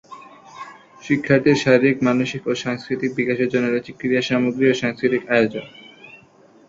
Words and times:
শিক্ষার্থীর 1.03 1.57
শারীরিক, 1.63 1.97
মানসিক 2.07 2.41
ও 2.45 2.53
সাংস্কৃতিক 2.63 3.11
বিকাশের 3.19 3.51
জন্য 3.53 3.65
রয়েছে 3.69 3.91
ক্রীড়া 3.99 4.23
সামগ্রী 4.29 4.65
ও 4.67 4.73
সাংস্কৃতিক 4.81 5.23
আয়োজন। 5.35 5.65